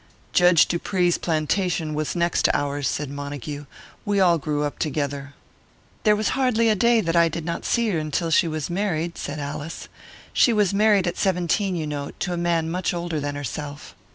[0.33, 3.67] "Judge Dupree's plantation was next to ours," said Montague.
[4.03, 5.35] "We all grew up together."
[6.05, 9.15] "There was hardly a day that I did not see her until she was married,"
[9.15, 9.89] said Alice.
[10.33, 13.93] "She was married at seventeen, you know to a man much older than herself."